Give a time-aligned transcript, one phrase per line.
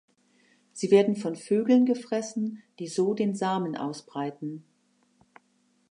[0.73, 4.65] Sie werden von Vögeln gefressen, die so den Samen ausbreiten.